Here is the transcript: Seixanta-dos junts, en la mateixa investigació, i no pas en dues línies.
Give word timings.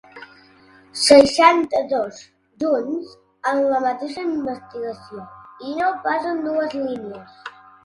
Seixanta-dos 1.01 2.21
junts, 2.63 3.13
en 3.53 3.61
la 3.75 3.83
mateixa 3.85 4.25
investigació, 4.31 5.29
i 5.69 5.77
no 5.85 5.93
pas 6.09 6.29
en 6.35 6.45
dues 6.51 6.77
línies. 6.83 7.41